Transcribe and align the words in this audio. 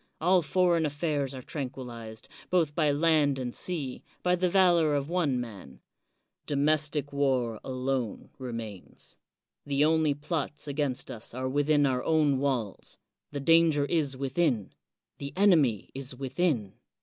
All 0.19 0.41
foreign 0.41 0.83
affairs 0.83 1.35
are 1.35 1.43
tranquilized, 1.43 2.27
both 2.49 2.73
by 2.73 2.89
land 2.89 3.37
and 3.37 3.53
sea, 3.53 4.01
by 4.23 4.35
the 4.35 4.49
valor 4.49 4.95
of 4.95 5.11
one 5.11 5.39
man. 5.39 5.79
Domestic 6.47 7.13
war 7.13 7.59
alone 7.63 8.31
remains. 8.39 9.15
The 9.63 9.85
only 9.85 10.15
plots 10.15 10.67
against 10.67 11.11
us 11.11 11.35
are 11.35 11.47
within 11.47 11.85
our 11.85 12.03
own 12.03 12.39
walls,— 12.39 12.97
^the 13.31 13.45
danger 13.45 13.85
is 13.85 14.17
within,— 14.17 14.73
^the 15.19 15.33
enemy 15.35 15.91
is 15.93 16.15
within. 16.15 16.73